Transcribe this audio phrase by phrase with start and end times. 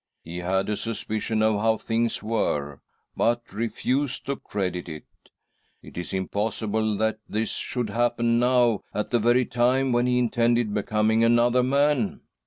[0.23, 2.79] He had a suspicion of how things were,
[3.15, 5.05] but refused to credit it.
[5.83, 10.73] It is impossible that this should happen now, at the very time when he intended
[10.73, 12.21] becoming another man.